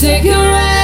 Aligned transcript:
Take 0.00 0.24
a 0.24 0.30
rest. 0.30 0.79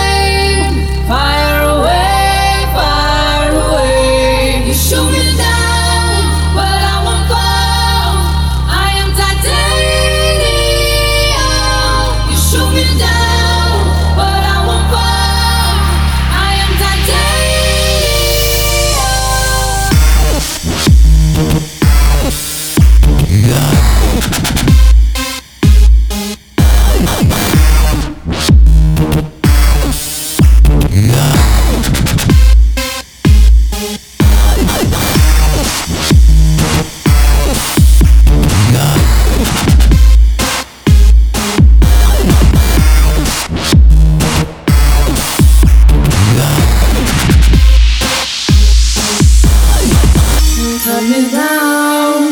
me 51.05 51.31
down. 51.31 52.23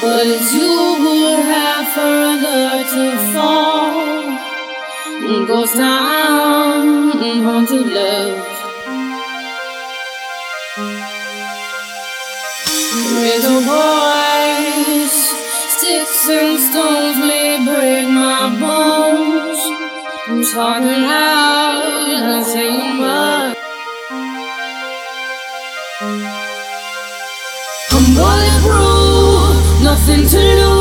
But 0.00 0.26
it's 0.26 0.52
you 0.54 0.94
who 0.96 1.42
have 1.42 1.86
further 1.88 2.84
to 2.94 3.32
fall. 3.32 3.70
Haunted 7.42 7.86
love. 7.86 8.38
With 13.16 13.44
a 13.44 13.60
voice, 13.70 15.20
sticks 15.76 16.28
and 16.28 16.58
stones 16.58 17.18
may 17.18 17.64
break 17.64 18.08
my 18.08 18.48
bones. 18.60 19.60
I'm 20.28 20.42
talking 20.52 21.04
out. 21.04 21.69
nothing 29.90 30.24
to 30.28 30.38
lose. 30.38 30.79